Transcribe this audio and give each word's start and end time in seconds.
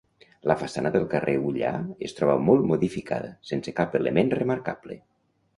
La 0.51 0.53
façana 0.61 0.91
del 0.95 1.05
carrer 1.11 1.35
Ullà 1.49 1.73
es 2.09 2.17
troba 2.21 2.39
molt 2.47 2.67
modificada, 2.71 3.31
sense 3.53 3.77
cap 3.81 3.99
element 4.01 4.37
remarcable. 4.43 4.99